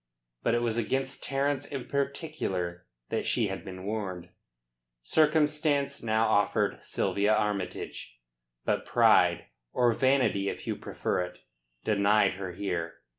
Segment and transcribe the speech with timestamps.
[0.41, 4.29] But it was against Terence in particular that she had been warned.
[5.03, 8.17] Circumstance now offered Sylvia Armytage.
[8.65, 11.41] But pride, or vanity if you prefer it,
[11.83, 12.95] denied her here.